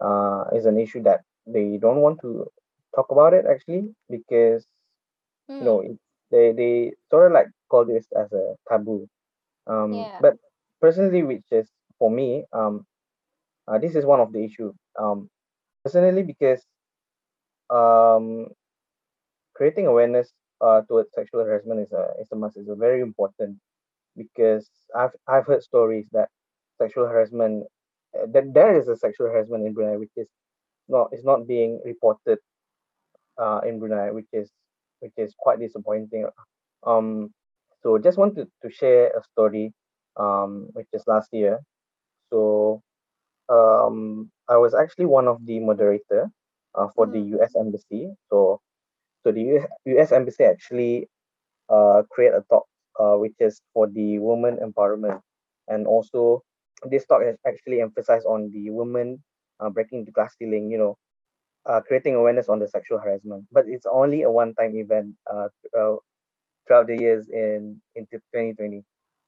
[0.00, 2.46] uh is an issue that they don't want to
[2.94, 4.66] talk about it actually because
[5.58, 5.80] you know Hmm.
[5.80, 5.96] it,
[6.30, 9.08] they they sort of like call this as a taboo.
[9.66, 10.20] Um, Yeah.
[10.20, 10.36] but
[10.80, 12.86] personally, which is for me, um,
[13.68, 14.72] uh, this is one of the issue.
[14.98, 15.28] Um,
[15.84, 16.64] personally, because
[17.70, 18.48] um,
[19.54, 22.56] creating awareness uh, towards sexual harassment is a is a must.
[22.56, 23.58] is a very important
[24.16, 26.28] because I've I've heard stories that
[26.78, 27.64] sexual harassment
[28.18, 30.28] uh, that there is a sexual harassment in Brunei which is
[30.88, 32.38] not is not being reported
[33.40, 34.50] uh, in Brunei, which is
[35.00, 36.26] which is quite disappointing.
[36.86, 37.30] Um,
[37.82, 39.72] so just wanted to share a story,
[40.16, 41.60] um, which is last year.
[42.30, 42.82] So
[43.48, 46.30] um, I was actually one of the moderator
[46.74, 47.38] uh, for the Mm.
[47.38, 47.52] U.S.
[47.56, 48.14] Embassy.
[48.30, 48.60] So
[49.24, 51.08] so the US, US Embassy actually
[51.68, 52.66] uh, create a talk
[52.98, 55.20] uh, which is for the women empowerment,
[55.68, 56.42] and also
[56.90, 59.22] this talk has actually emphasized on the women
[59.60, 60.70] uh, breaking the glass ceiling.
[60.70, 60.96] You know,
[61.66, 63.44] uh, creating awareness on the sexual harassment.
[63.52, 65.96] But it's only a one-time event uh, uh,
[66.66, 68.82] throughout the years in into 2020.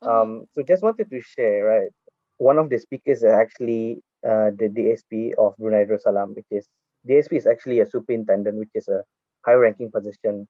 [0.05, 0.09] Mm-hmm.
[0.09, 1.91] Um, so just wanted to share, right?
[2.39, 6.67] One of the speakers is actually uh, the DSP of Brunei Darussalam, which is
[7.07, 9.03] DSP is actually a superintendent, which is a
[9.47, 10.49] high-ranking position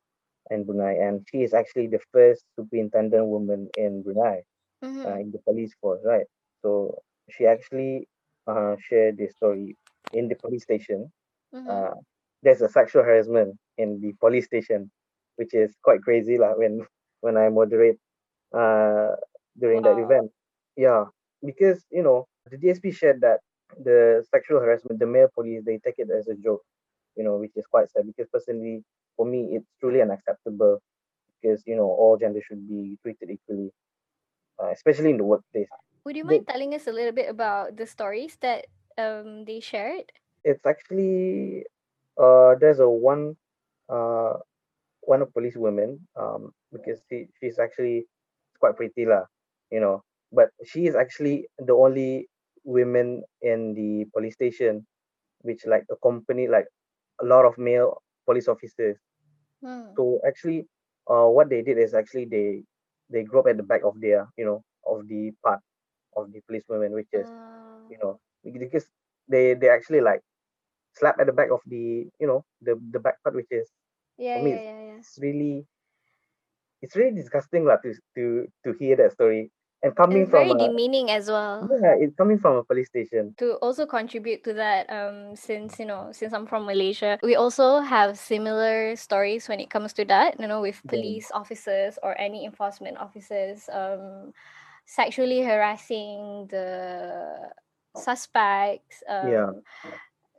[0.50, 4.42] in Brunei, and she is actually the first superintendent woman in Brunei
[5.06, 5.18] uh, Mm-hmm.
[5.18, 6.26] in the police force, right?
[6.62, 6.98] So
[7.30, 8.08] she actually
[8.46, 9.76] uh, shared this story
[10.12, 11.10] in the police station
[11.54, 11.82] Mm-hmm.
[11.82, 11.94] uh,
[12.42, 14.90] there's a sexual harassment in the police station
[15.36, 16.84] which is quite crazy lah when
[17.20, 17.98] when I moderate
[18.56, 19.14] uh
[19.58, 20.30] during that event.
[20.76, 21.04] Yeah,
[21.44, 23.40] because you know the DSP shared that
[23.78, 26.62] the sexual harassment, the male police, they take it as a joke,
[27.16, 28.06] you know, which is quite sad.
[28.06, 28.85] Because personally,
[29.16, 30.80] for me, it's truly unacceptable.
[31.40, 33.72] Because you know all genders should be treated equally,
[34.62, 35.68] uh, especially in the workplace.
[36.04, 38.66] Would you mind telling us a little bit about the stories that
[38.98, 40.12] um they shared?
[40.44, 41.64] it's actually
[42.20, 43.37] uh there's a one
[43.88, 44.35] uh
[45.02, 48.06] one of police women um because she, she's actually
[48.58, 49.24] quite pretty lah
[49.70, 52.28] you know but she is actually the only
[52.64, 54.87] women in the police station
[55.42, 56.66] which like accompany like
[57.22, 58.98] a lot of male police officers
[59.62, 59.96] Hmm.
[59.96, 60.66] so actually
[61.11, 62.62] uh what they did is actually they
[63.11, 65.61] they grew up at the back of their you know of the part
[66.16, 68.88] of the police women which is Uh, you know because
[69.29, 70.20] they they actually like
[70.94, 73.70] slap at the back of the you know the the back part which is
[74.18, 75.01] yeah, me, yeah, yeah, yeah.
[75.01, 75.66] it's really
[76.83, 78.25] it's really disgusting lah to to
[78.64, 79.51] to hear that story
[79.82, 81.68] and coming It's from very a demeaning as well.
[81.82, 85.86] yeah it's coming from a police station to also contribute to that um since you
[85.86, 90.38] know since i'm from malaysia we also have similar stories when it comes to that
[90.38, 94.32] you know with police officers or any enforcement officers um
[94.86, 97.50] sexually harassing the
[97.96, 99.50] suspects um Yeah.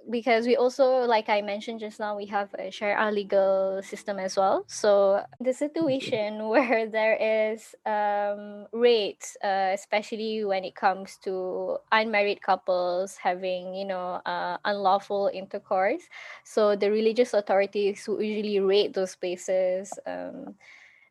[0.09, 4.35] Because we also like i mentioned just now we have a sharia legal system as
[4.35, 4.65] well.
[4.67, 12.41] So the situation where there is um rates uh, especially when it comes to unmarried
[12.41, 16.03] couples having you know uh, unlawful intercourse.
[16.43, 20.55] So the religious authorities will usually raid those places um,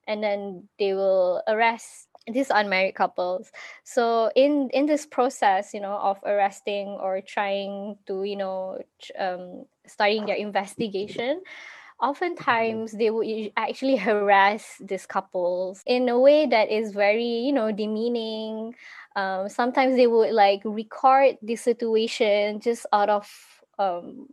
[0.06, 3.50] and then they will arrest these unmarried couples.
[3.84, 8.78] So in in this process you know of arresting or trying to you know
[9.18, 11.42] um starting their investigation
[12.00, 17.72] oftentimes they would actually harass these couples in a way that is very you know
[17.72, 18.74] demeaning.
[19.16, 23.28] Um sometimes they would like record the situation just out of
[23.78, 24.26] um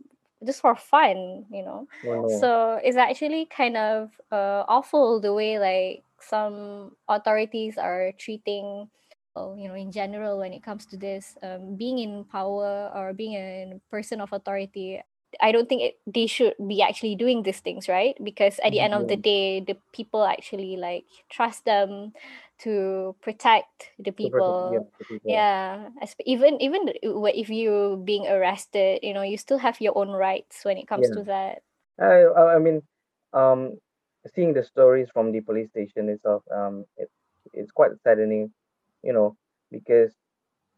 [0.44, 1.86] just for fun you know?
[2.02, 2.28] No.
[2.40, 8.88] so it's actually kind of uh, awful the way like some authorities are treating
[9.34, 13.12] well, you know in general when it comes to this um, being in power or
[13.12, 15.00] being a person of authority
[15.40, 18.80] i don't think it, they should be actually doing these things right because at the
[18.80, 22.12] end of the day the people actually like trust them
[22.58, 25.30] to protect the To protect- people yeah, the people.
[25.30, 25.88] yeah
[26.26, 30.76] even even if you being arrested you know you still have your own rights when
[30.78, 31.14] it comes Yeah.
[31.14, 31.62] to that
[32.00, 32.82] I I mean,
[33.32, 33.78] um,
[34.26, 37.10] seeing the stories from the police station itself, um, it,
[37.52, 38.52] it's quite saddening,
[39.02, 39.36] you know,
[39.70, 40.14] because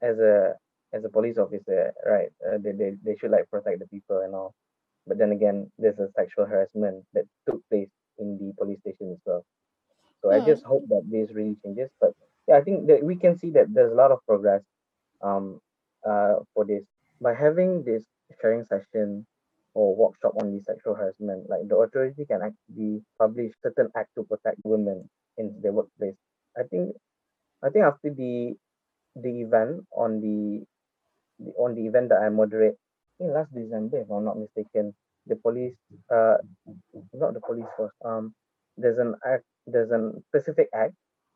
[0.03, 0.55] as a
[0.93, 4.35] as a police officer, right, uh, they, they they should like protect the people and
[4.35, 4.55] all,
[5.07, 9.45] but then again, there's a sexual harassment that took place in the police station itself.
[10.23, 10.41] So I Hmm.
[10.41, 11.91] just hope that this really changes.
[12.01, 12.13] But
[12.49, 14.63] yeah, I think that we can see that there's a lot of progress,
[15.23, 15.61] um,
[16.07, 16.85] uh, for this
[17.21, 18.05] by having this
[18.41, 19.27] sharing session
[19.75, 24.25] or workshop on the sexual harassment, like the authority can actually publish certain act to
[24.25, 25.09] protect women
[25.39, 26.17] in their workplace.
[26.59, 26.97] I think
[27.63, 28.55] I think after the
[29.17, 30.65] the event on the,
[31.45, 32.77] the on the event that I moderate,
[33.21, 34.95] in last December, if I'm not mistaken,
[35.27, 35.75] the police
[36.13, 36.37] uh
[37.15, 38.35] not the police force, um
[38.77, 40.95] there's an act there's a specific act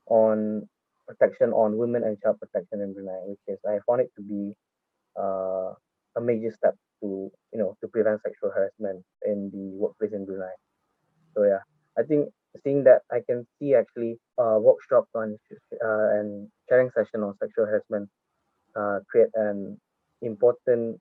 [0.09, 0.68] on
[1.09, 4.55] protection on women and child protection in Brunei, which is I found it to be
[5.18, 5.72] uh,
[6.16, 10.55] a major step to you know to prevent sexual harassment in the workplace in Brunei.
[11.34, 11.61] So yeah,
[11.99, 12.28] I think
[12.64, 15.38] seeing that I can see actually uh, workshop on
[15.84, 18.09] uh, and sharing session on sexual harassment
[18.74, 19.78] uh, create an
[20.22, 21.01] important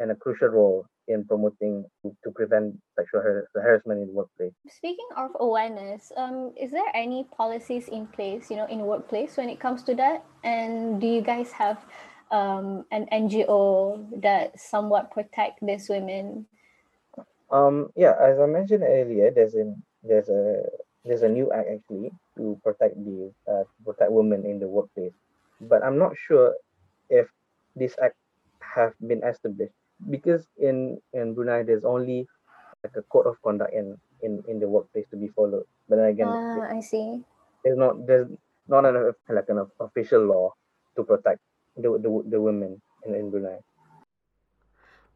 [0.00, 4.52] and a crucial role in promoting to, to prevent sexual har- harassment in the workplace.
[4.68, 9.48] Speaking of awareness, um, is there any policies in place, you know, in workplace when
[9.48, 10.24] it comes to that?
[10.42, 11.84] And do you guys have
[12.30, 16.46] um, an NGO that somewhat protect these women?
[17.50, 20.62] Um, yeah, as I mentioned earlier, there's a there's a
[21.04, 25.12] there's a new act actually to protect the uh, to protect women in the workplace,
[25.60, 26.54] but I'm not sure
[27.10, 27.28] if
[27.76, 28.16] this act
[28.60, 29.74] have been established
[30.10, 32.26] because in in Brunei there's only
[32.82, 35.64] like a code of conduct in in in the workplace to be followed.
[35.88, 37.22] But then again, Ah, I see.
[37.64, 38.28] there's not there's
[38.68, 40.52] not an like an official law
[40.96, 41.40] to protect
[41.76, 43.58] the the, the women in, in Brunei.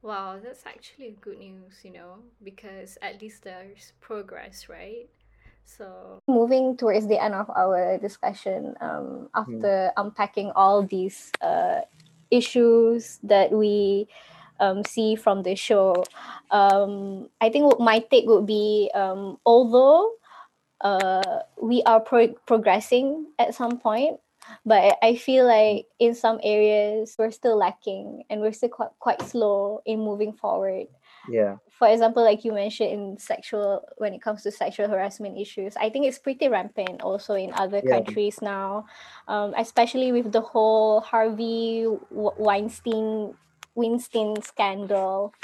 [0.02, 5.08] Wow, that's actually good news, you know, because at least there's progress, right?
[5.64, 11.82] So, moving towards the end of our discussion, um, after unpacking all these uh,
[12.30, 14.06] issues that we
[14.60, 16.04] um, see from the show,
[16.52, 20.12] um, I think what my take would be um, although
[20.80, 24.20] uh, we are pro- progressing at some point
[24.64, 29.22] but I feel like in some areas we're still lacking and we're still quite, quite
[29.22, 30.86] slow in moving forward.
[31.28, 31.56] Yeah.
[31.78, 35.88] For example like you mentioned in sexual when it comes to sexual harassment issues i
[35.90, 38.00] think it's pretty rampant also in other Yeah.
[38.00, 38.86] countries now.
[39.28, 43.34] Um, especially with the whole harvey weinstein
[43.74, 45.34] weinstein scandal scandal,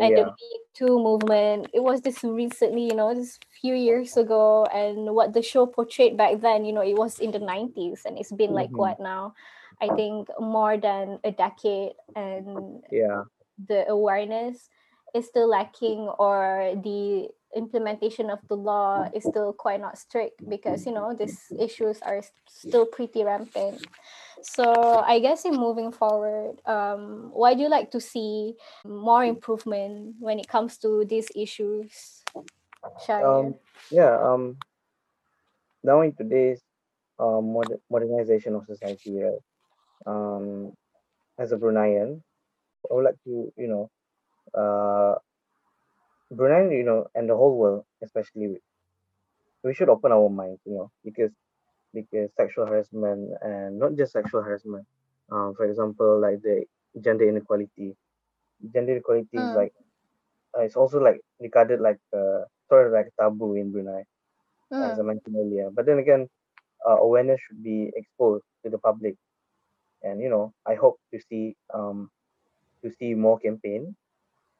[0.00, 1.68] and yeah the Me Too movement.
[1.72, 6.16] It was just recently, you know, just few years ago, and what the show portrayed
[6.16, 8.78] back then, you know, it was in the nineties, and it's been like Mhm.
[8.78, 9.34] what now?
[9.80, 13.24] I think more than a decade, and yeah
[13.68, 14.68] the awareness
[15.14, 20.86] is still lacking, or the implementation of the law is still quite not strict because
[20.86, 23.86] you know these issues are still pretty rampant.
[24.42, 30.16] So I guess in moving forward, um, why do you like to see more improvement
[30.20, 32.24] when it comes to these issues,
[33.08, 33.54] um
[33.90, 34.56] yeah um
[35.82, 36.60] now in today's
[37.18, 39.42] uh, moder- modernization of society right
[40.06, 40.72] um
[41.38, 42.20] as a bruneian
[42.90, 43.90] i would like to you know
[44.54, 45.14] uh
[46.36, 48.48] brunei you know and the whole world especially
[49.64, 51.32] we should open our minds you know because
[51.94, 54.84] because sexual harassment and not just sexual harassment
[55.32, 56.64] um for example like the
[57.04, 57.94] gender inequality
[58.74, 59.60] gender inequality is Mm.
[59.60, 59.72] like
[60.56, 64.02] uh, it's also like regarded like uh, sort of like taboo in brunei
[64.82, 65.10] as i Mm.
[65.10, 66.26] mentioned earlier but then again
[66.88, 69.14] uh, awareness should be exposed to the public
[70.02, 72.08] and you know i hope to see um
[72.82, 73.94] to see more campaign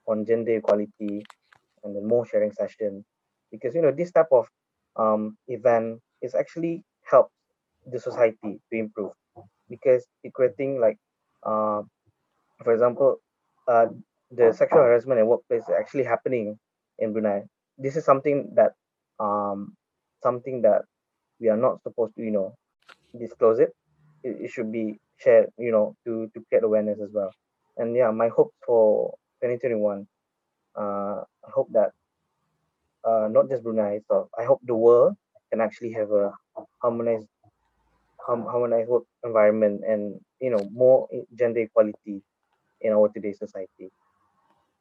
[0.08, 1.26] on gender equality
[1.84, 3.04] and then more sharing session
[3.52, 4.46] because you know this type of
[4.96, 7.30] um event is actually help
[7.86, 9.12] the society to improve
[9.68, 10.98] because it creating like
[11.44, 11.82] uh
[12.62, 13.16] for example
[13.68, 13.86] uh
[14.30, 16.58] the sexual harassment in workplace is actually happening
[16.98, 17.42] in brunei.
[17.78, 18.72] This is something that
[19.20, 19.76] um
[20.22, 20.82] something that
[21.40, 22.54] we are not supposed to you know
[23.18, 23.70] disclose it.
[24.22, 27.32] It, it should be shared you know to to get awareness as well.
[27.76, 30.13] And yeah my hope for 2021 uh
[30.76, 31.92] i hope that
[33.04, 35.14] uh not just brunei itself i hope the world
[35.50, 36.32] can actually have a
[36.82, 37.26] harmonized
[38.26, 41.08] hum, harmonized work environment and you know more
[41.38, 42.22] gender equality
[42.80, 43.90] in our today's society.
[43.90, 44.03] so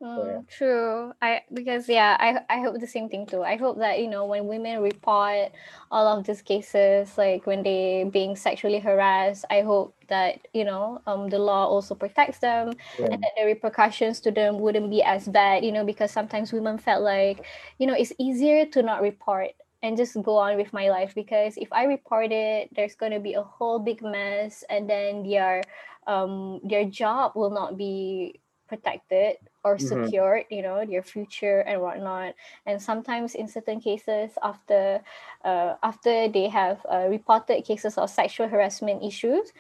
[0.01, 1.13] Mm, true.
[1.21, 3.41] I because yeah, I I hope the same thing too.
[3.41, 5.51] I hope that you know when women report
[5.91, 11.01] all of these cases, like when they being sexually harassed, I hope that you know
[11.07, 15.01] um the law also protects them yeah and that the repercussions to them wouldn't be
[15.01, 15.63] as bad.
[15.63, 17.45] You know because sometimes women felt like
[17.79, 21.55] you know it's easier to not report and just go on with my life because
[21.55, 25.61] if I report it, there's gonna be a whole big mess, and then their
[26.07, 31.81] um their job will not be protected or hmm secured, you know, their future and
[31.81, 32.35] whatnot.
[32.65, 35.01] And sometimes in certain cases, after
[35.43, 39.53] uh, after they have uh, reported cases of sexual harassment issues,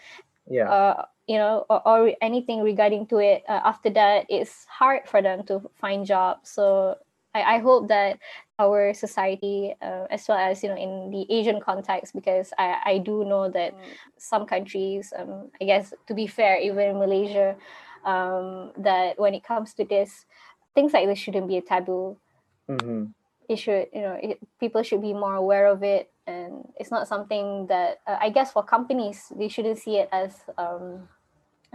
[0.47, 5.07] yeah uh, you know, or, or anything regarding to it, uh, after that, it's hard
[5.07, 6.49] for them to find jobs.
[6.49, 6.97] So
[7.33, 8.19] I, I hope that
[8.59, 12.97] our society, uh, as well as you know, in the Asian context, because I, I
[12.99, 13.75] do know that
[14.17, 17.55] some countries, um, I guess to be fair, even in Malaysia,
[18.05, 20.25] um, that when it comes to this,
[20.75, 22.17] things like this shouldn't be a taboo.
[22.67, 23.13] hmm
[23.49, 27.07] It should, you know, it, people should be more aware of it, and it's not
[27.07, 31.09] something that uh, I guess for companies they shouldn't see it as um,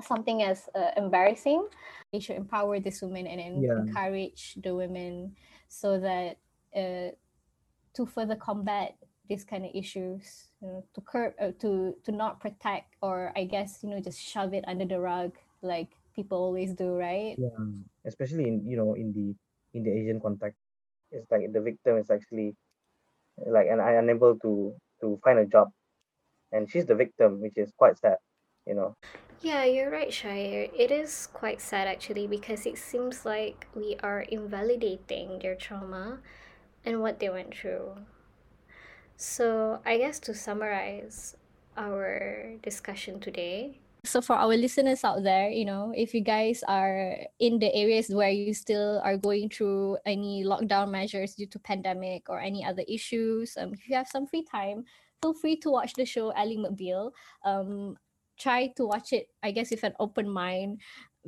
[0.03, 1.69] something as uh, embarrassing.
[2.13, 5.37] They should empower these women and en- yeah encourage the women
[5.69, 6.39] so that
[6.77, 7.13] uh,
[7.95, 8.97] to further combat
[9.29, 13.45] these kind of issues, you know, to curb, uh, to to not protect, or I
[13.45, 17.39] guess you know just shove it under the rug like people always do, right?
[17.39, 17.63] yeah
[18.07, 19.27] especially in you know in the
[19.79, 20.59] in the asian context
[21.15, 22.55] it's like the victim is actually
[23.47, 25.71] like and I unable to to find a job
[26.53, 28.19] and she's the victim which is quite sad
[28.67, 28.95] you know
[29.41, 30.67] Yeah, you're right, Shire.
[30.75, 36.19] It is quite sad actually because it seems like we are invalidating their trauma
[36.85, 38.03] and what they went through.
[39.17, 41.37] So, I guess to summarize
[41.77, 43.79] our discussion today.
[44.05, 48.09] So, for our listeners out there, you know, if you guys are in the areas
[48.09, 52.85] where you still are going through any lockdown measures due to pandemic or any other
[52.87, 54.85] issues, um, if you have some free time,
[55.21, 57.11] feel free to watch the show Ally McBeal.
[57.45, 57.97] Um,
[58.39, 60.81] try to watch it, I guess, with an open mind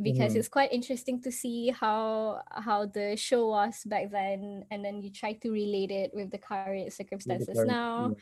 [0.03, 4.84] because hmm it's quite interesting to see how how the show was back then and
[4.84, 6.90] then you try to relate it with the current
[7.24, 8.12] with the circumstances current now.
[8.12, 8.14] yeah.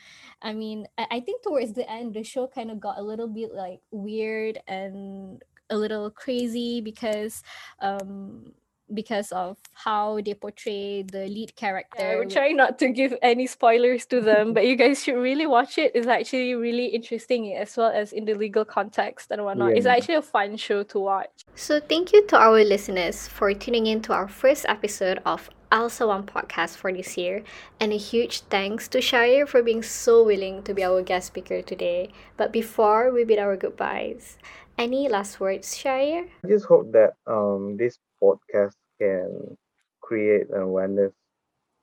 [0.42, 3.28] I mean i, I think towards the end the show kind of got a little
[3.28, 7.42] bit like weird and a little crazy because
[7.80, 8.52] um
[8.92, 12.02] because of how they portray the lead character.
[12.02, 15.46] Yeah, we're trying not to give any spoilers to them, but you guys should really
[15.46, 15.92] watch it.
[15.94, 19.72] It's actually really interesting as well as in the legal context and whatnot.
[19.72, 21.44] It's actually a fun show to watch.
[21.54, 26.06] So, thank you to our listeners for tuning in to our first episode of ALSA
[26.06, 27.42] One podcast for this year,
[27.78, 31.60] and a huge thanks to Shire for being so willing to be our guest speaker
[31.60, 32.10] today.
[32.36, 34.38] But before we bid our goodbyes,
[34.78, 36.26] any last words, Shire?
[36.44, 39.56] I just hope that um this podcast can
[40.00, 41.12] create an awareness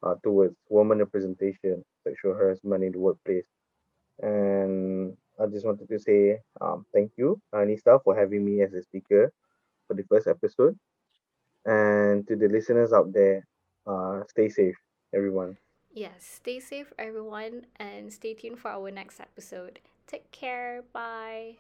[0.04, 3.46] uh, towards women representation, sexual harassment in the workplace.
[4.22, 8.82] And I just wanted to say um thank you, Anissa, for having me as a
[8.82, 9.32] speaker
[9.88, 10.78] for the first episode.
[11.66, 13.46] And to the listeners out there,
[13.88, 14.78] uh stay safe,
[15.14, 15.58] everyone.
[15.92, 19.80] Yes, stay safe, everyone, and stay tuned for our next episode.
[20.08, 20.84] Take care.
[20.94, 21.56] Bye.